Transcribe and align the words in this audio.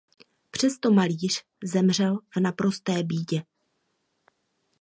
Přesto 0.51 0.91
malíř 0.91 1.43
zemřel 1.63 2.19
v 2.35 2.39
naprosté 2.39 3.03
bídě. 3.03 3.43